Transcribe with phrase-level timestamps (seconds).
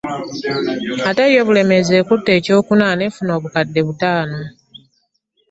[1.09, 4.41] Ate yo Bulemeezi ekutte ekyokuna n'efuna obukadde butaano